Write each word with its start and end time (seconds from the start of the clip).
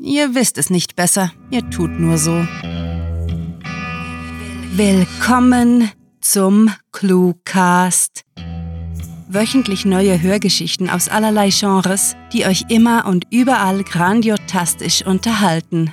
Ihr 0.00 0.36
wisst 0.36 0.58
es 0.58 0.70
nicht 0.70 0.94
besser, 0.94 1.32
ihr 1.50 1.68
tut 1.70 1.98
nur 1.98 2.18
so. 2.18 2.46
Willkommen 4.76 5.90
zum 6.20 6.70
Cluecast. 6.92 8.22
Wöchentlich 9.28 9.84
neue 9.84 10.22
Hörgeschichten 10.22 10.88
aus 10.88 11.08
allerlei 11.08 11.50
Genres, 11.50 12.14
die 12.32 12.46
euch 12.46 12.66
immer 12.68 13.06
und 13.06 13.26
überall 13.32 13.82
grandiotastisch 13.82 15.04
unterhalten. 15.04 15.92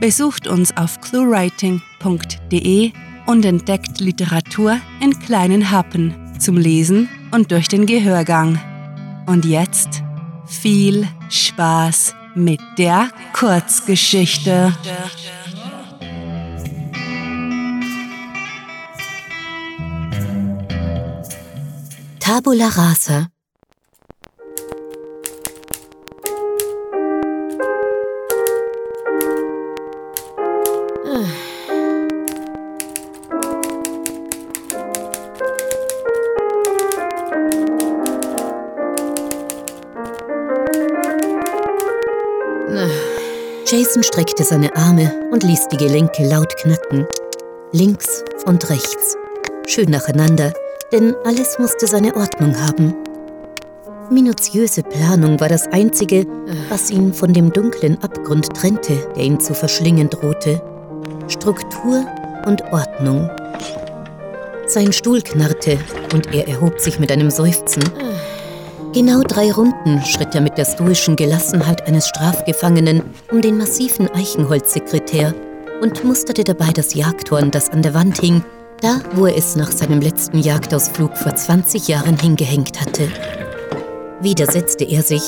Besucht 0.00 0.46
uns 0.46 0.76
auf 0.76 1.00
cluewriting.de 1.00 2.92
und 3.26 3.44
entdeckt 3.44 3.98
Literatur 3.98 4.78
in 5.00 5.18
kleinen 5.18 5.72
Happen 5.72 6.14
zum 6.38 6.56
Lesen 6.56 7.08
und 7.32 7.50
durch 7.50 7.66
den 7.66 7.86
Gehörgang. 7.86 8.60
Und 9.26 9.44
jetzt 9.44 10.04
viel 10.46 11.08
Spaß 11.28 12.14
mit 12.34 12.60
der 12.78 13.10
Kurzgeschichte. 13.32 14.72
Tabula 22.20 22.68
rasa. 22.68 23.28
Jason 43.70 44.02
streckte 44.02 44.42
seine 44.42 44.74
Arme 44.74 45.28
und 45.30 45.44
ließ 45.44 45.68
die 45.68 45.76
Gelenke 45.76 46.26
laut 46.26 46.56
knacken. 46.56 47.06
Links 47.70 48.24
und 48.44 48.68
rechts. 48.68 49.16
Schön 49.64 49.90
nacheinander, 49.90 50.52
denn 50.90 51.14
alles 51.24 51.56
musste 51.60 51.86
seine 51.86 52.16
Ordnung 52.16 52.60
haben. 52.60 52.96
Minutiöse 54.10 54.82
Planung 54.82 55.38
war 55.38 55.48
das 55.48 55.68
Einzige, 55.68 56.26
was 56.68 56.90
ihn 56.90 57.14
von 57.14 57.32
dem 57.32 57.52
dunklen 57.52 58.02
Abgrund 58.02 58.52
trennte, 58.56 58.96
der 59.14 59.22
ihn 59.22 59.38
zu 59.38 59.54
verschlingen 59.54 60.10
drohte. 60.10 60.60
Struktur 61.28 62.04
und 62.46 62.64
Ordnung. 62.72 63.30
Sein 64.66 64.92
Stuhl 64.92 65.22
knarrte 65.22 65.78
und 66.12 66.34
er 66.34 66.48
erhob 66.48 66.80
sich 66.80 66.98
mit 66.98 67.12
einem 67.12 67.30
Seufzen. 67.30 67.84
Genau 68.92 69.22
drei 69.22 69.52
Runden 69.52 70.04
schritt 70.04 70.34
er 70.34 70.40
mit 70.40 70.58
der 70.58 70.64
stoischen 70.64 71.14
Gelassenheit 71.14 71.86
eines 71.86 72.08
Strafgefangenen 72.08 73.02
um 73.30 73.40
den 73.40 73.56
massiven 73.56 74.08
Eichenholzsekretär 74.08 75.32
und 75.80 76.02
musterte 76.02 76.42
dabei 76.42 76.72
das 76.72 76.94
Jagdhorn, 76.94 77.52
das 77.52 77.70
an 77.70 77.82
der 77.82 77.94
Wand 77.94 78.20
hing, 78.20 78.42
da 78.80 78.98
wo 79.12 79.26
er 79.26 79.36
es 79.36 79.54
nach 79.54 79.70
seinem 79.70 80.00
letzten 80.00 80.40
Jagdausflug 80.40 81.16
vor 81.16 81.36
20 81.36 81.86
Jahren 81.86 82.18
hingehängt 82.18 82.80
hatte. 82.80 83.08
Wieder 84.20 84.46
setzte 84.46 84.82
er 84.84 85.04
sich, 85.04 85.22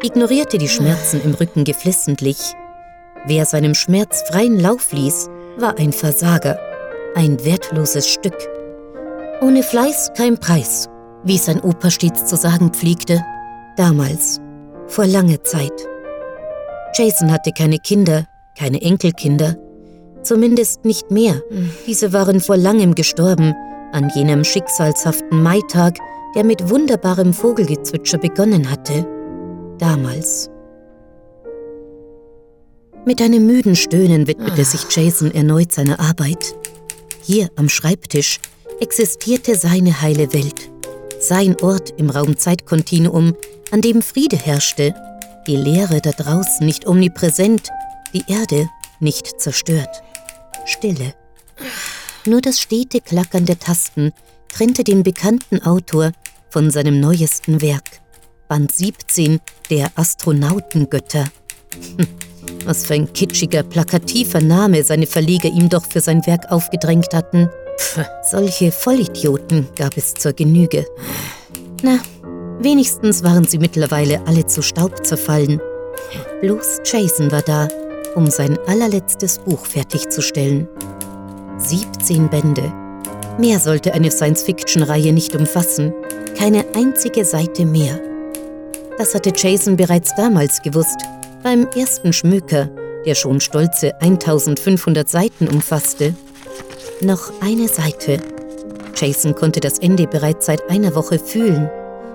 ignorierte 0.00 0.58
die 0.58 0.68
Schmerzen 0.68 1.20
im 1.24 1.34
Rücken 1.34 1.64
geflissentlich. 1.64 2.38
Wer 3.26 3.46
seinem 3.46 3.74
Schmerz 3.74 4.22
freien 4.30 4.60
Lauf 4.60 4.92
ließ, 4.92 5.28
war 5.58 5.76
ein 5.76 5.92
Versager, 5.92 6.56
ein 7.16 7.44
wertloses 7.44 8.06
Stück. 8.06 8.38
Ohne 9.40 9.64
Fleiß 9.64 10.12
kein 10.16 10.38
Preis, 10.38 10.88
wie 11.24 11.38
sein 11.38 11.60
Opa 11.60 11.90
stets 11.90 12.26
zu 12.26 12.36
sagen 12.36 12.70
pflegte, 12.70 13.22
damals, 13.76 14.40
vor 14.86 15.06
langer 15.06 15.42
Zeit. 15.44 15.86
Jason 16.94 17.30
hatte 17.30 17.52
keine 17.52 17.78
Kinder, 17.78 18.26
keine 18.58 18.80
Enkelkinder, 18.80 19.56
zumindest 20.22 20.84
nicht 20.84 21.10
mehr. 21.10 21.42
Diese 21.86 22.12
waren 22.12 22.40
vor 22.40 22.56
langem 22.56 22.94
gestorben, 22.94 23.54
an 23.92 24.10
jenem 24.14 24.44
schicksalshaften 24.44 25.42
Maitag, 25.42 25.98
der 26.34 26.44
mit 26.44 26.68
wunderbarem 26.70 27.32
Vogelgezwitscher 27.32 28.18
begonnen 28.18 28.70
hatte. 28.70 29.06
Damals. 29.78 30.50
Mit 33.06 33.22
einem 33.22 33.46
müden 33.46 33.74
Stöhnen 33.76 34.26
widmete 34.26 34.64
sich 34.64 34.84
Jason 34.90 35.32
erneut 35.32 35.72
seiner 35.72 35.98
Arbeit. 35.98 36.54
Hier 37.22 37.48
am 37.56 37.68
Schreibtisch 37.68 38.40
existierte 38.80 39.54
seine 39.54 40.02
heile 40.02 40.32
Welt 40.34 40.70
sein 41.28 41.56
Ort 41.60 41.90
im 41.98 42.08
Raum-Zeit-Kontinuum, 42.08 43.36
an 43.70 43.82
dem 43.82 44.00
Friede 44.00 44.36
herrschte, 44.36 44.94
die 45.46 45.56
Leere 45.56 46.00
da 46.00 46.10
draußen 46.10 46.64
nicht 46.64 46.86
omnipräsent, 46.86 47.68
die 48.14 48.24
Erde 48.28 48.68
nicht 48.98 49.38
zerstört. 49.38 50.02
Stille. 50.64 51.14
Nur 52.26 52.40
das 52.40 52.60
stete 52.60 53.00
Klackern 53.00 53.44
der 53.44 53.58
Tasten 53.58 54.12
trennte 54.52 54.84
den 54.84 55.02
bekannten 55.02 55.62
Autor 55.62 56.12
von 56.48 56.70
seinem 56.70 56.98
neuesten 56.98 57.60
Werk. 57.60 58.00
Band 58.48 58.72
17 58.72 59.40
der 59.68 59.90
Astronautengötter. 59.96 61.26
Hm, 61.98 62.06
was 62.64 62.86
für 62.86 62.94
ein 62.94 63.12
kitschiger, 63.12 63.62
plakativer 63.62 64.40
Name 64.40 64.82
seine 64.82 65.06
Verleger 65.06 65.50
ihm 65.50 65.68
doch 65.68 65.84
für 65.84 66.00
sein 66.00 66.26
Werk 66.26 66.50
aufgedrängt 66.50 67.12
hatten. 67.12 67.50
Pff, 67.78 68.00
solche 68.30 68.72
Vollidioten 68.72 69.68
gab 69.76 69.96
es 69.96 70.14
zur 70.14 70.32
Genüge. 70.32 70.84
Na, 71.82 72.00
wenigstens 72.58 73.22
waren 73.22 73.44
sie 73.44 73.58
mittlerweile 73.58 74.20
alle 74.26 74.46
zu 74.46 74.62
Staub 74.62 75.06
zerfallen. 75.06 75.60
Bloß 76.40 76.80
Jason 76.84 77.30
war 77.30 77.42
da, 77.42 77.68
um 78.14 78.28
sein 78.30 78.58
allerletztes 78.66 79.38
Buch 79.38 79.64
fertigzustellen. 79.64 80.68
17 81.58 82.28
Bände. 82.28 82.72
Mehr 83.38 83.60
sollte 83.60 83.94
eine 83.94 84.10
Science-Fiction-Reihe 84.10 85.12
nicht 85.12 85.36
umfassen. 85.36 85.94
Keine 86.36 86.64
einzige 86.74 87.24
Seite 87.24 87.64
mehr. 87.64 88.00
Das 88.96 89.14
hatte 89.14 89.32
Jason 89.34 89.76
bereits 89.76 90.14
damals 90.16 90.60
gewusst, 90.62 90.98
beim 91.44 91.68
ersten 91.76 92.12
Schmöker, 92.12 92.68
der 93.06 93.14
schon 93.14 93.40
stolze 93.40 94.00
1500 94.00 95.08
Seiten 95.08 95.46
umfasste. 95.46 96.14
Noch 97.00 97.30
eine 97.40 97.68
Seite. 97.68 98.18
Jason 98.96 99.32
konnte 99.36 99.60
das 99.60 99.78
Ende 99.78 100.08
bereits 100.08 100.46
seit 100.46 100.68
einer 100.68 100.96
Woche 100.96 101.20
fühlen. 101.20 101.70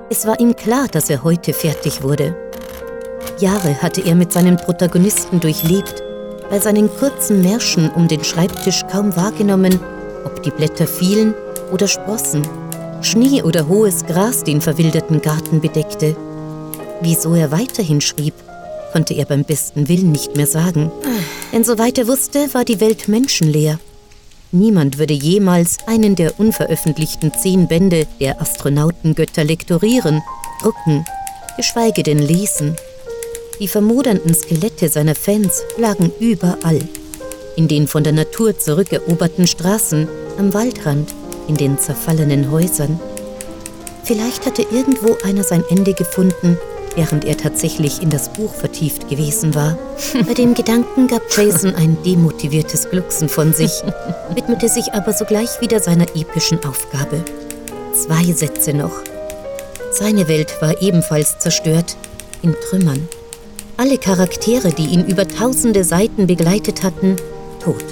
Es 0.10 0.28
war 0.28 0.38
ihm 0.42 0.58
klar, 0.58 0.90
dass 0.92 1.10
er 1.10 1.24
heute 1.24 1.54
fertig 1.54 2.04
wurde. 2.04 2.36
Jahre 3.40 3.82
hatte 3.82 4.02
er 4.02 4.14
mit 4.14 4.34
seinen 4.34 4.58
Protagonisten 4.58 5.40
durchlebt, 5.40 6.04
bei 6.50 6.60
seinen 6.60 6.90
kurzen 6.98 7.42
Märschen 7.42 7.92
um 7.92 8.10
den 8.10 8.26
Schreibtisch 8.26 8.82
kaum 8.92 9.16
wahrgenommen, 9.16 9.80
ob 10.26 10.44
die 10.44 10.52
Blätter 10.52 10.86
fielen 10.86 11.34
oder 11.72 11.88
sprossen, 11.88 12.46
Schnee 13.02 13.42
oder 13.42 13.70
hohes 13.70 14.06
Gras 14.06 14.44
den 14.44 14.60
verwilderten 14.60 15.22
Garten 15.22 15.62
bedeckte. 15.62 16.14
Wieso 17.00 17.36
er 17.36 17.52
weiterhin 17.52 18.02
schrieb, 18.02 18.34
konnte 18.92 19.14
er 19.14 19.26
beim 19.26 19.46
besten 19.46 19.88
Willen 19.88 20.12
nicht 20.12 20.36
mehr 20.36 20.48
sagen. 20.48 20.92
Denn 21.54 21.64
soweit 21.64 21.98
er 21.98 22.08
wusste, 22.08 22.54
war 22.54 22.66
die 22.66 22.82
Welt 22.82 23.08
menschenleer. 23.08 23.80
Niemand 24.56 25.00
würde 25.00 25.16
jemals 25.16 25.78
einen 25.88 26.16
der 26.16 26.40
unveröffentlichten 26.40 27.34
zehn 27.34 27.68
Bände 27.68 28.06
der 28.20 28.40
Astronautengötter 28.40 29.44
lektorieren, 29.44 30.22
drucken, 30.62 31.04
geschweige 31.58 32.04
denn 32.04 32.20
lesen. 32.20 32.76
Die 33.60 33.68
vermodernden 33.68 34.36
Skelette 34.36 34.90
seiner 34.90 35.16
Fans 35.16 35.64
lagen 35.80 36.12
überall. 36.20 36.80
In 37.56 37.68
den 37.68 37.88
von 37.88 38.04
der 38.04 38.14
Natur 38.14 38.56
zurückeroberten 38.60 39.48
Straßen, 39.48 40.08
am 40.38 40.54
Waldrand, 40.54 41.16
in 41.48 41.58
den 41.58 41.80
zerfallenen 41.80 42.52
Häusern. 42.52 43.00
Vielleicht 44.04 44.46
hatte 44.46 44.68
irgendwo 44.72 45.18
einer 45.24 45.44
sein 45.44 45.64
Ende 45.72 45.96
gefunden 45.96 46.60
während 46.96 47.26
er 47.26 47.38
tatsächlich 47.38 48.02
in 48.02 48.10
das 48.10 48.30
Buch 48.30 48.54
vertieft 48.54 49.10
gewesen 49.10 49.56
war. 49.56 49.78
Bei 50.28 50.34
dem 50.34 50.54
Gedanken 50.54 51.08
gab 51.08 51.22
Jason 51.30 51.76
ein 51.76 51.98
demotiviertes 52.04 52.90
Glucksen 52.90 53.30
von 53.30 53.54
sich, 53.54 53.72
widmete 54.36 54.70
sich 54.70 54.94
aber 54.94 55.14
sogleich 55.14 55.62
wieder 55.62 55.80
seiner 55.80 56.08
epischen 56.16 56.64
Aufgabe. 56.66 57.24
Zwei 57.94 58.32
Sätze 58.34 58.74
noch. 58.74 58.94
Seine 59.92 60.28
Welt 60.28 60.62
war 60.62 60.82
ebenfalls 60.82 61.38
zerstört, 61.40 61.96
in 62.42 62.56
Trümmern. 62.70 63.08
Alle 63.78 63.98
Charaktere, 63.98 64.72
die 64.72 64.86
ihn 64.86 65.06
über 65.06 65.28
tausende 65.28 65.84
Seiten 65.84 66.28
begleitet 66.28 66.84
hatten, 66.84 67.16
tot. 67.64 67.84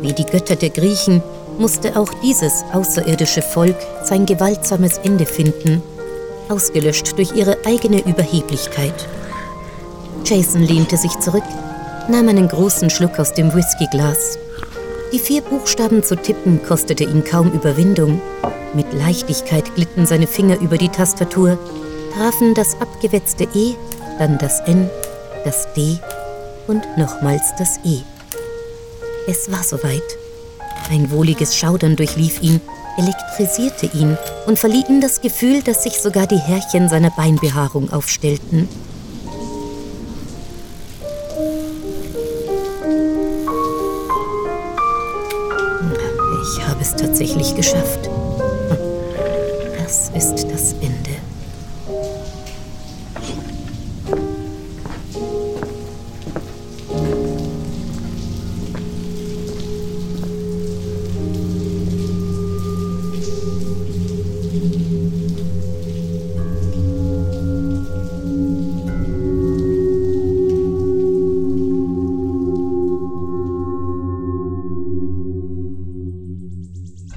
Wie 0.00 0.12
die 0.12 0.24
Götter 0.24 0.56
der 0.56 0.70
Griechen 0.70 1.22
musste 1.58 1.96
auch 1.96 2.12
dieses 2.22 2.64
außerirdische 2.72 3.42
Volk 3.42 3.76
sein 4.04 4.26
gewaltsames 4.26 4.98
Ende 4.98 5.26
finden– 5.26 5.82
ausgelöscht 6.48 7.16
durch 7.16 7.34
ihre 7.34 7.56
eigene 7.64 8.06
Überheblichkeit. 8.06 9.08
Jason 10.24 10.62
lehnte 10.62 10.96
sich 10.96 11.18
zurück, 11.20 11.44
nahm 12.08 12.28
einen 12.28 12.48
großen 12.48 12.90
Schluck 12.90 13.18
aus 13.18 13.32
dem 13.32 13.54
Whiskyglas. 13.54 14.38
Die 15.12 15.18
vier 15.18 15.42
Buchstaben 15.42 16.02
zu 16.02 16.16
tippen 16.16 16.60
kostete 16.66 17.04
ihn 17.04 17.24
kaum 17.24 17.52
Überwindung. 17.52 18.20
Mit 18.74 18.92
Leichtigkeit 18.92 19.74
glitten 19.74 20.06
seine 20.06 20.26
Finger 20.26 20.60
über 20.60 20.78
die 20.78 20.88
Tastatur, 20.88 21.58
trafen 22.14 22.54
das 22.54 22.80
abgewetzte 22.80 23.44
E, 23.54 23.74
dann 24.18 24.38
das 24.38 24.60
N, 24.60 24.90
das 25.44 25.72
D, 25.74 25.98
und 26.66 26.82
nochmals 26.96 27.54
das 27.58 27.78
E. 27.84 28.00
Es 29.28 29.50
war 29.50 29.62
soweit. 29.62 30.02
Ein 30.90 31.10
wohliges 31.10 31.56
Schaudern 31.56 31.96
durchlief 31.96 32.42
ihn, 32.42 32.60
elektrisierte 32.96 33.86
ihn 33.86 34.16
und 34.46 34.58
verlieh 34.58 34.84
ihm 34.88 35.00
das 35.00 35.20
Gefühl, 35.20 35.62
dass 35.62 35.82
sich 35.82 36.00
sogar 36.00 36.26
die 36.26 36.38
Härchen 36.38 36.88
seiner 36.88 37.10
Beinbehaarung 37.10 37.92
aufstellten. 37.92 38.68
Ich 46.42 46.66
habe 46.66 46.80
es 46.80 46.94
tatsächlich 46.94 47.54
geschafft. 47.54 48.08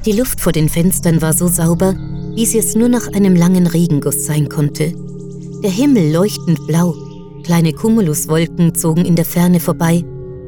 Die 0.10 0.18
Luft 0.18 0.42
vor 0.42 0.52
den 0.52 0.70
Fenstern 0.70 1.22
war 1.22 1.34
so 1.34 1.48
sauber, 1.48 1.94
wie 2.34 2.48
sie 2.48 2.58
es 2.58 2.74
nur 2.74 2.90
nach 2.90 3.10
einem 3.14 3.36
langen 3.36 3.68
Regenguss 3.68 4.26
sein 4.26 4.50
konnte. 4.50 4.92
Der 5.62 5.70
Himmel 5.70 6.12
leuchtend 6.12 6.66
blau, 6.66 6.96
kleine 7.44 7.74
Cumuluswolken 7.74 8.74
zogen 8.74 9.06
in 9.06 9.16
der 9.16 9.24
Ferne 9.24 9.60
vorbei. 9.60 10.04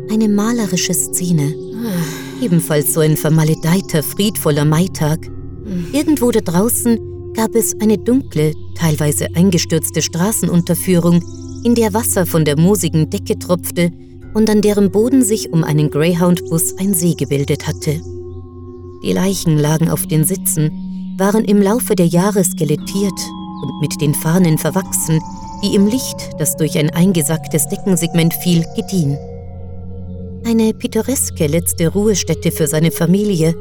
Eine 0.09 0.29
malerische 0.29 0.95
Szene. 0.95 1.53
Ebenfalls 2.41 2.95
so 2.95 3.01
ein 3.01 3.15
vermaledeiter, 3.15 4.01
friedvoller 4.01 4.65
Maitag. 4.65 5.29
Irgendwo 5.93 6.31
da 6.31 6.39
draußen 6.39 6.97
gab 7.35 7.53
es 7.53 7.79
eine 7.79 7.99
dunkle, 7.99 8.53
teilweise 8.73 9.27
eingestürzte 9.35 10.01
Straßenunterführung, 10.01 11.23
in 11.63 11.75
der 11.75 11.93
Wasser 11.93 12.25
von 12.25 12.45
der 12.45 12.57
moosigen 12.59 13.11
Decke 13.11 13.37
tropfte 13.37 13.91
und 14.33 14.49
an 14.49 14.63
deren 14.63 14.89
Boden 14.89 15.21
sich 15.21 15.53
um 15.53 15.63
einen 15.63 15.91
Greyhound-Bus 15.91 16.79
ein 16.79 16.95
See 16.95 17.13
gebildet 17.13 17.67
hatte. 17.67 18.01
Die 19.03 19.13
Leichen 19.13 19.57
lagen 19.57 19.89
auf 19.89 20.05
den 20.05 20.23
Sitzen, 20.23 21.15
waren 21.17 21.43
im 21.45 21.61
Laufe 21.61 21.95
der 21.95 22.05
Jahre 22.05 22.43
skelettiert 22.43 23.19
und 23.63 23.81
mit 23.81 23.99
den 23.99 24.13
Fahnen 24.13 24.57
verwachsen, 24.57 25.19
die 25.63 25.75
im 25.75 25.87
Licht, 25.87 26.29
das 26.39 26.55
durch 26.55 26.77
ein 26.77 26.89
eingesacktes 26.91 27.67
Deckensegment 27.67 28.33
fiel, 28.35 28.63
gediehen. 28.75 29.17
Eine 30.45 30.73
pittoreske 30.73 31.47
letzte 31.47 31.87
Ruhestätte 31.87 32.51
für 32.51 32.67
seine 32.67 32.91
Familie, 32.91 33.55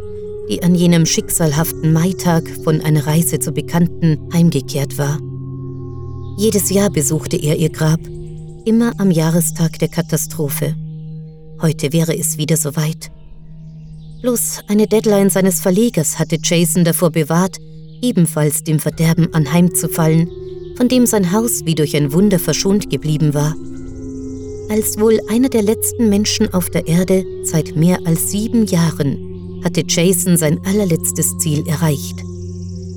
die 0.51 0.63
an 0.63 0.75
jenem 0.75 1.07
schicksalhaften 1.07 1.93
Maitag 1.93 2.49
von 2.65 2.81
einer 2.81 3.07
Reise 3.07 3.39
zu 3.39 3.53
Bekannten 3.53 4.19
heimgekehrt 4.33 4.99
war. 4.99 5.19
Jedes 6.37 6.71
Jahr 6.71 6.91
besuchte 6.91 7.37
er 7.37 7.57
ihr 7.57 7.71
Grab, 7.71 8.01
immer 8.65 8.93
am 8.99 9.11
Jahrestag 9.11 9.79
der 9.79 9.89
Katastrophe. 9.89 10.75
Heute 11.61 11.93
wäre 11.93 12.17
es 12.17 12.39
wieder 12.39 12.57
soweit. 12.57 13.11
Bloß 14.22 14.61
eine 14.69 14.87
Deadline 14.87 15.31
seines 15.31 15.62
Verlegers 15.62 16.19
hatte 16.19 16.37
Jason 16.43 16.84
davor 16.84 17.11
bewahrt, 17.11 17.56
ebenfalls 18.02 18.62
dem 18.62 18.78
Verderben 18.78 19.32
anheimzufallen, 19.32 20.31
von 20.76 20.88
dem 20.88 21.06
sein 21.06 21.32
Haus 21.32 21.64
wie 21.64 21.75
durch 21.75 21.96
ein 21.96 22.12
Wunder 22.12 22.38
verschont 22.38 22.90
geblieben 22.90 23.32
war. 23.32 23.55
Als 24.69 25.00
wohl 25.00 25.20
einer 25.28 25.49
der 25.49 25.62
letzten 25.62 26.11
Menschen 26.11 26.52
auf 26.52 26.69
der 26.70 26.87
Erde 26.87 27.25
seit 27.44 27.76
mehr 27.76 27.99
als 28.05 28.31
sieben 28.31 28.67
Jahren 28.67 29.61
hatte 29.64 29.84
Jason 29.87 30.37
sein 30.37 30.61
allerletztes 30.64 31.38
Ziel 31.38 31.67
erreicht. 31.67 32.20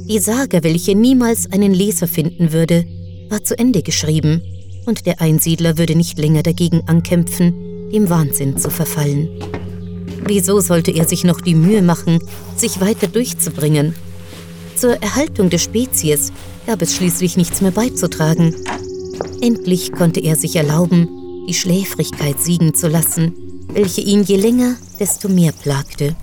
Die 0.10 0.20
Sage, 0.20 0.64
welche 0.64 0.96
niemals 0.96 1.52
einen 1.52 1.74
Leser 1.74 2.08
finden 2.08 2.52
würde, 2.52 2.86
war 3.30 3.44
zu 3.44 3.58
Ende 3.58 3.82
geschrieben 3.82 4.42
und 4.86 5.06
der 5.06 5.22
Einsiedler 5.22 5.78
würde 5.78 5.96
nicht 5.96 6.20
länger 6.20 6.44
dagegen 6.44 6.84
ankämpfen, 6.88 7.90
dem 7.92 8.10
Wahnsinn 8.10 8.58
zu 8.58 8.70
verfallen. 8.70 9.30
Wieso 10.26 10.62
sollte 10.62 10.92
er 10.92 11.08
sich 11.08 11.24
noch 11.24 11.42
die 11.42 11.56
Mühe 11.56 11.82
machen, 11.82 12.20
sich 12.56 12.80
weiter 12.80 13.08
durchzubringen? 13.08 13.94
Zur 14.76 15.02
Erhaltung 15.02 15.50
der 15.50 15.58
Spezies 15.58 16.32
gab 16.66 16.82
es 16.82 16.96
schließlich 16.96 17.36
nichts 17.36 17.62
mehr 17.62 17.72
beizutragen. 17.72 18.56
Endlich 19.42 19.92
konnte 19.92 20.22
er 20.22 20.36
sich 20.36 20.56
erlauben, 20.56 21.10
die 21.48 21.54
Schläfrigkeit 21.54 22.40
siegen 22.42 22.74
zu 22.74 22.88
lassen, 22.88 23.34
welche 23.68 24.02
ihn 24.02 24.24
je 24.24 24.38
länger, 24.38 24.76
desto 25.00 25.28
mehr 25.28 25.52
plagte. 25.52 26.16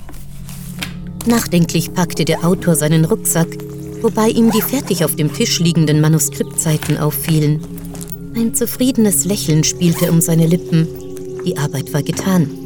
Nachdenklich 1.27 1.93
packte 1.93 2.25
der 2.25 2.45
Autor 2.45 2.77
seinen 2.77 3.05
Rucksack, 3.05 3.49
wobei 4.01 4.31
ihm 4.31 4.51
die 4.51 4.63
fertig 4.63 5.05
auf 5.05 5.15
dem 5.15 5.33
Tisch 5.33 5.61
liegenden 5.61 6.01
Manuskriptseiten 6.01 6.97
auffielen. 6.97 7.61
Ein 8.35 8.55
zufriedenes 8.55 9.27
Lächeln 9.27 9.63
spielte 9.63 10.11
um 10.11 10.23
seine 10.23 10.47
Lippen. 10.47 10.89
Die 11.45 11.59
Arbeit 11.59 11.93
war 11.93 12.03
getan 12.03 12.60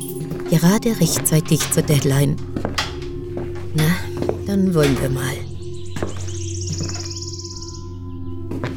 gerade 0.51 0.99
rechtzeitig 1.01 1.61
zur 1.71 1.83
Deadline. 1.83 2.37
Na, 3.75 3.85
dann 4.47 4.75
wollen 4.75 4.97
wir 5.01 5.11
mal. 5.11 5.35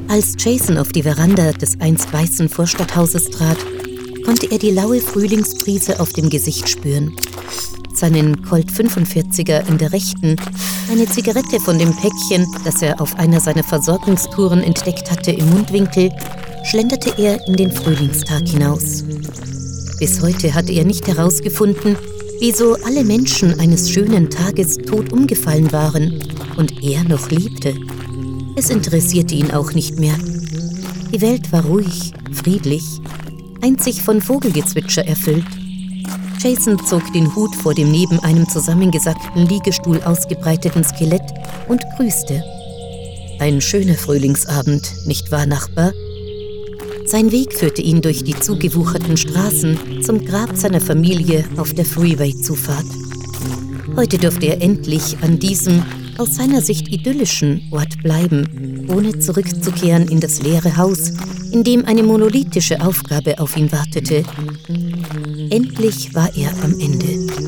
Als 0.08 0.36
Jason 0.40 0.78
auf 0.78 0.90
die 0.90 1.04
Veranda 1.04 1.52
des 1.52 1.80
einst 1.81 2.12
weißen 2.12 2.50
Vorstadthauses 2.50 3.30
trat, 3.30 3.58
konnte 4.25 4.50
er 4.52 4.58
die 4.58 4.72
laue 4.72 5.00
Frühlingsbrise 5.00 6.00
auf 6.00 6.14
dem 6.14 6.30
Gesicht 6.30 6.69
spüren. 6.69 7.16
Seinen 7.94 8.44
Colt 8.44 8.72
45er 8.72 9.68
in 9.68 9.78
der 9.78 9.92
rechten, 9.92 10.36
eine 10.92 11.08
Zigarette 11.08 11.60
von 11.60 11.78
dem 11.80 11.96
Päckchen, 11.96 12.48
das 12.64 12.81
er 12.81 13.02
auf 13.02 13.18
einer 13.18 13.40
seiner 13.40 13.64
Versorgungstouren 13.64 14.64
entdeckt 14.64 15.12
hatte, 15.12 15.31
im 15.31 15.50
Mundwinkel, 15.50 16.12
schlenderte 16.64 17.14
er 17.18 17.46
in 17.48 17.56
den 17.56 17.72
Frühlingstag 17.72 18.48
hinaus. 18.48 19.04
Bis 20.00 20.22
heute 20.22 20.54
hatte 20.54 20.74
er 20.74 20.86
nicht 20.86 21.08
herausgefunden, 21.08 21.96
wieso 22.40 22.76
alle 22.86 23.04
Menschen 23.04 23.60
eines 23.60 23.90
schönen 23.90 24.30
Tages 24.30 24.78
tot 24.78 25.12
umgefallen 25.12 25.72
waren 25.72 26.22
und 26.56 26.84
er 26.84 27.04
noch 27.04 27.32
liebte. 27.32 27.74
Es 28.56 28.70
interessierte 28.70 29.34
ihn 29.34 29.52
auch 29.52 29.74
nicht 29.74 30.00
mehr. 30.00 30.16
Die 31.12 31.22
Welt 31.22 31.52
war 31.52 31.66
ruhig, 31.66 32.14
friedlich, 32.32 32.84
einzig 33.62 34.04
von 34.04 34.22
Vogelgezwitscher 34.22 35.08
erfüllt. 35.08 35.46
Jason 36.40 36.78
zog 36.86 37.02
den 37.14 37.33
Hut 37.36 37.56
vor 37.56 37.74
dem 37.74 37.90
neben 37.90 38.19
einem 38.19 38.48
zusammengesackten 38.48 39.48
Liegestuhl 39.48 40.00
ausgebreiteten 40.04 40.83
Skelett 40.83 41.33
und 41.68 41.81
grüßte. 41.98 42.44
Ein 43.40 43.62
schöner 43.62 43.95
Frühlingsabend, 43.95 44.94
nicht 45.06 45.31
wahr, 45.31 45.48
Nachbar? 45.48 45.92
Sein 47.07 47.31
Weg 47.31 47.54
führte 47.54 47.81
ihn 47.81 48.02
durch 48.02 48.26
die 48.26 48.37
zugewucherten 48.37 49.16
Straßen 49.16 50.04
zum 50.04 50.26
Grab 50.26 50.57
seiner 50.57 50.81
Familie 50.81 51.45
auf 51.56 51.73
der 51.73 51.85
Freeway-Zufahrt. 51.85 52.85
Heute 53.95 54.18
durfte 54.18 54.47
er 54.47 54.61
endlich 54.61 55.16
an 55.21 55.40
diesem 55.40 55.83
aus 56.18 56.35
seiner 56.35 56.59
Sicht 56.59 56.90
idyllischen 56.90 57.69
Ort 57.71 58.04
bleiben, 58.04 58.90
ohne 58.90 59.18
zurückzukehren 59.19 60.09
in 60.09 60.19
das 60.19 60.42
leere 60.42 60.76
Haus, 60.76 61.14
in 61.54 61.64
dem 61.64 61.85
eine 61.85 62.04
monolithische 62.04 62.81
Aufgabe 62.81 63.40
auf 63.40 63.56
ihn 63.56 63.71
wartete. 63.71 64.26
Endlich 65.49 66.14
war 66.14 66.30
er 66.35 66.52
am 66.61 66.78
Ende. 66.78 67.46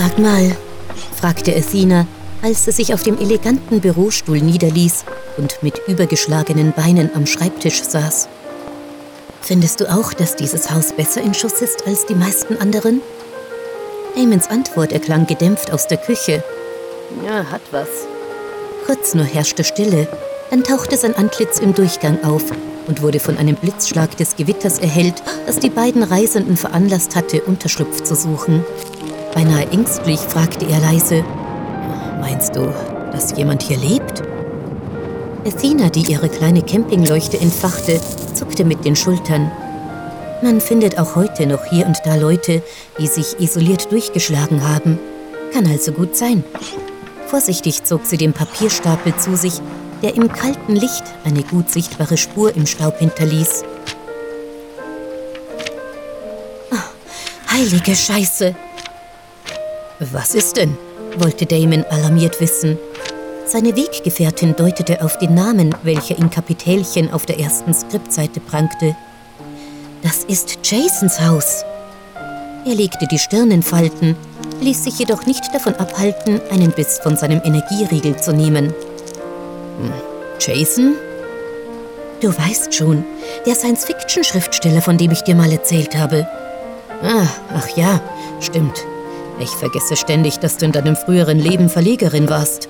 Sag 0.00 0.18
mal, 0.18 0.56
fragte 1.14 1.54
Athena, 1.54 2.06
als 2.40 2.64
sie 2.64 2.72
sich 2.72 2.94
auf 2.94 3.02
dem 3.02 3.18
eleganten 3.18 3.80
Bürostuhl 3.80 4.40
niederließ 4.40 5.04
und 5.36 5.62
mit 5.62 5.78
übergeschlagenen 5.88 6.72
Beinen 6.72 7.10
am 7.14 7.26
Schreibtisch 7.26 7.82
saß. 7.82 8.26
Findest 9.42 9.78
du 9.78 9.92
auch, 9.92 10.14
dass 10.14 10.36
dieses 10.36 10.70
Haus 10.70 10.94
besser 10.94 11.20
in 11.20 11.34
Schuss 11.34 11.60
ist 11.60 11.86
als 11.86 12.06
die 12.06 12.14
meisten 12.14 12.56
anderen? 12.56 13.02
Amons 14.16 14.48
Antwort 14.48 14.90
erklang 14.92 15.26
gedämpft 15.26 15.70
aus 15.70 15.86
der 15.86 15.98
Küche. 15.98 16.42
Ja, 17.22 17.44
hat 17.50 17.60
was. 17.70 17.88
Kurz 18.86 19.12
nur 19.12 19.26
herrschte 19.26 19.64
Stille, 19.64 20.08
dann 20.48 20.64
tauchte 20.64 20.96
sein 20.96 21.14
Antlitz 21.14 21.58
im 21.58 21.74
Durchgang 21.74 22.24
auf 22.24 22.44
und 22.86 23.02
wurde 23.02 23.20
von 23.20 23.36
einem 23.36 23.56
Blitzschlag 23.56 24.16
des 24.16 24.36
Gewitters 24.36 24.78
erhellt, 24.78 25.22
das 25.46 25.58
die 25.58 25.68
beiden 25.68 26.02
Reisenden 26.02 26.56
veranlasst 26.56 27.16
hatte, 27.16 27.42
Unterschlupf 27.42 28.02
zu 28.02 28.14
suchen. 28.14 28.64
Beinahe 29.34 29.68
ängstlich 29.70 30.20
fragte 30.20 30.66
er 30.66 30.80
leise, 30.80 31.24
Meinst 32.20 32.54
du, 32.54 32.72
dass 33.12 33.36
jemand 33.36 33.62
hier 33.62 33.78
lebt? 33.78 34.22
Athena, 35.46 35.88
die 35.88 36.02
ihre 36.02 36.28
kleine 36.28 36.62
Campingleuchte 36.62 37.40
entfachte, 37.40 38.00
zuckte 38.34 38.64
mit 38.64 38.84
den 38.84 38.94
Schultern. 38.94 39.50
Man 40.42 40.60
findet 40.60 40.98
auch 40.98 41.16
heute 41.16 41.46
noch 41.46 41.64
hier 41.64 41.86
und 41.86 41.98
da 42.04 42.16
Leute, 42.16 42.62
die 42.98 43.06
sich 43.06 43.40
isoliert 43.40 43.90
durchgeschlagen 43.90 44.66
haben. 44.68 44.98
Kann 45.52 45.66
also 45.66 45.92
gut 45.92 46.16
sein. 46.16 46.44
Vorsichtig 47.26 47.84
zog 47.84 48.04
sie 48.04 48.16
den 48.16 48.32
Papierstapel 48.32 49.16
zu 49.16 49.36
sich, 49.36 49.60
der 50.02 50.14
im 50.14 50.32
kalten 50.32 50.76
Licht 50.76 51.04
eine 51.24 51.42
gut 51.42 51.70
sichtbare 51.70 52.16
Spur 52.16 52.54
im 52.54 52.66
Staub 52.66 52.98
hinterließ. 52.98 53.64
Oh, 56.72 57.52
heilige 57.52 57.94
Scheiße! 57.94 58.54
Was 60.00 60.34
ist 60.34 60.56
denn? 60.56 60.76
wollte 61.18 61.44
Damon 61.44 61.84
alarmiert 61.90 62.40
wissen. 62.40 62.78
Seine 63.44 63.76
Weggefährtin 63.76 64.56
deutete 64.56 65.02
auf 65.02 65.18
den 65.18 65.34
Namen, 65.34 65.74
welcher 65.82 66.16
in 66.16 66.30
Kapitälchen 66.30 67.12
auf 67.12 67.26
der 67.26 67.38
ersten 67.38 67.74
Skriptseite 67.74 68.40
prangte. 68.40 68.96
Das 70.02 70.24
ist 70.24 70.58
Jasons 70.62 71.20
Haus. 71.20 71.64
Er 72.64 72.74
legte 72.74 73.06
die 73.08 73.18
Stirn 73.18 73.50
in 73.50 73.62
Falten, 73.62 74.16
ließ 74.62 74.84
sich 74.84 74.98
jedoch 74.98 75.26
nicht 75.26 75.52
davon 75.52 75.74
abhalten, 75.74 76.40
einen 76.50 76.70
Biss 76.70 76.98
von 77.02 77.16
seinem 77.16 77.42
Energieriegel 77.44 78.16
zu 78.16 78.32
nehmen. 78.32 78.72
Hm, 79.80 79.92
Jason? 80.38 80.94
Du 82.22 82.28
weißt 82.28 82.72
schon, 82.74 83.04
der 83.44 83.54
Science-Fiction-Schriftsteller, 83.54 84.80
von 84.80 84.96
dem 84.96 85.10
ich 85.10 85.22
dir 85.22 85.34
mal 85.34 85.52
erzählt 85.52 85.94
habe. 85.96 86.26
Ah, 87.02 87.26
ach 87.54 87.68
ja, 87.76 88.00
stimmt. 88.40 88.84
Ich 89.40 89.50
vergesse 89.50 89.96
ständig, 89.96 90.38
dass 90.38 90.58
du 90.58 90.66
in 90.66 90.72
deinem 90.72 90.96
früheren 90.96 91.38
Leben 91.38 91.70
Verlegerin 91.70 92.28
warst. 92.28 92.68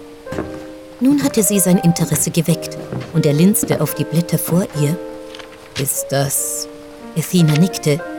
Nun 1.00 1.22
hatte 1.24 1.42
sie 1.42 1.58
sein 1.58 1.78
Interesse 1.78 2.30
geweckt 2.30 2.76
und 3.12 3.26
er 3.26 3.32
linste 3.32 3.80
auf 3.80 3.94
die 3.94 4.04
Blätter 4.04 4.38
vor 4.38 4.66
ihr. 4.80 4.96
Ist 5.82 6.06
das. 6.10 6.68
Athena 7.18 7.54
nickte. 7.54 8.00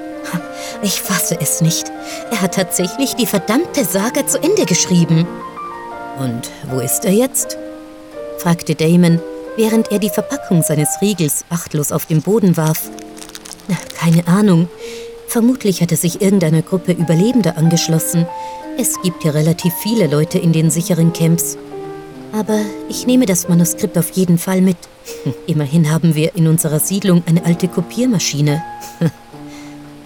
Ich 0.84 1.00
fasse 1.00 1.38
es 1.39 1.62
nicht. 1.62 1.91
Er 2.31 2.41
hat 2.41 2.55
tatsächlich 2.55 3.15
die 3.15 3.27
verdammte 3.27 3.86
Saga 3.86 4.25
zu 4.25 4.41
Ende 4.41 4.65
geschrieben. 4.65 5.27
Und 6.17 6.50
wo 6.70 6.79
ist 6.79 7.05
er 7.05 7.12
jetzt? 7.12 7.58
fragte 8.39 8.74
Damon, 8.74 9.20
während 9.58 9.91
er 9.91 10.00
die 10.00 10.10
Verpackung 10.10 10.63
seines 10.63 10.89
Riegels 11.01 11.46
achtlos 11.50 11.91
auf 11.91 12.08
den 12.08 12.22
Boden 12.22 12.58
warf. 12.58 12.89
Keine 14.00 14.27
Ahnung. 14.27 14.70
Vermutlich 15.32 15.82
hatte 15.82 15.96
sich 15.96 16.22
irgendeiner 16.22 16.62
Gruppe 16.62 16.92
Überlebender 16.92 17.58
angeschlossen. 17.58 18.28
Es 18.78 19.02
gibt 19.02 19.24
hier 19.24 19.34
relativ 19.34 19.74
viele 19.76 20.08
Leute 20.08 20.38
in 20.38 20.52
den 20.52 20.70
sicheren 20.70 21.14
Camps. 21.14 21.58
Aber 22.34 22.60
ich 22.90 23.08
nehme 23.08 23.26
das 23.26 23.48
Manuskript 23.48 23.98
auf 23.98 24.10
jeden 24.12 24.38
Fall 24.38 24.60
mit. 24.60 24.76
Immerhin 25.48 25.90
haben 25.90 26.16
wir 26.16 26.36
in 26.36 26.48
unserer 26.48 26.82
Siedlung 26.82 27.24
eine 27.28 27.46
alte 27.46 27.70
Kopiermaschine. 27.70 28.62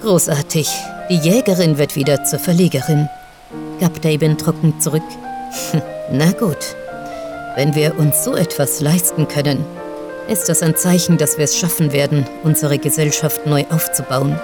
Großartig. 0.04 0.70
Die 1.10 1.18
Jägerin 1.18 1.80
wird 1.80 1.96
wieder 1.96 2.24
zur 2.24 2.38
Verlegerin, 2.38 3.10
gab 3.80 4.00
Daben 4.04 4.38
trocken 4.38 4.80
zurück. 4.80 5.02
Na 6.12 6.34
gut. 6.34 6.76
Wenn 7.56 7.74
wir 7.74 7.98
uns 7.98 8.24
so 8.24 8.36
etwas 8.36 8.80
leisten 8.80 9.28
können, 9.28 9.66
ist 10.30 10.50
das 10.50 10.62
ein 10.62 10.76
Zeichen, 10.76 11.18
dass 11.18 11.40
wir 11.40 11.46
es 11.46 11.58
schaffen 11.58 11.94
werden, 11.94 12.28
unsere 12.44 12.78
Gesellschaft 12.78 13.48
neu 13.48 13.66
aufzubauen. 13.72 14.40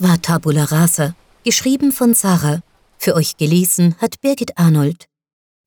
Das 0.00 0.08
war 0.08 0.22
Tabula 0.22 0.64
Rasa, 0.64 1.14
geschrieben 1.44 1.92
von 1.92 2.14
Sarah. 2.14 2.62
Für 2.96 3.14
euch 3.14 3.36
gelesen 3.36 3.94
hat 3.98 4.18
Birgit 4.22 4.56
Arnold. 4.56 5.04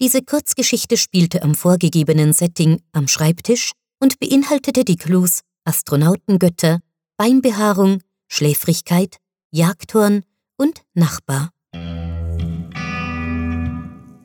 Diese 0.01 0.23
Kurzgeschichte 0.23 0.97
spielte 0.97 1.43
am 1.43 1.53
vorgegebenen 1.53 2.33
Setting 2.33 2.81
am 2.93 3.07
Schreibtisch 3.07 3.73
und 3.99 4.19
beinhaltete 4.19 4.85
die 4.85 4.95
Clues 4.95 5.41
Astronautengötter, 5.65 6.79
Beinbehaarung, 7.15 8.01
Schläfrigkeit, 8.27 9.17
Jagdhorn 9.51 10.23
und 10.57 10.81
Nachbar. 10.95 11.51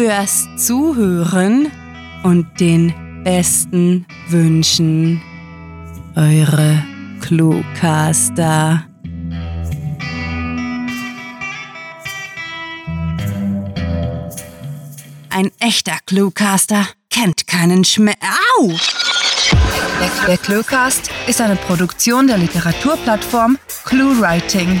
fürs 0.00 0.48
Zuhören 0.56 1.70
und 2.22 2.58
den 2.58 3.22
besten 3.22 4.06
Wünschen. 4.30 5.20
Eure 6.16 6.82
Cluecaster. 7.20 8.86
Ein 15.28 15.50
echter 15.58 15.98
Cluecaster 16.06 16.86
kennt 17.10 17.46
keinen 17.46 17.84
Schmerz. 17.84 18.16
Au! 18.58 18.72
Der, 20.26 20.38
Cluecast 20.38 21.10
ist 21.26 21.42
eine 21.42 21.56
Produktion 21.56 22.26
der 22.26 22.38
Literaturplattform 22.38 23.58
ClueWriting. 23.84 24.80